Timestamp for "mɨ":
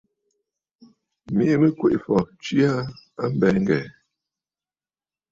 1.61-1.67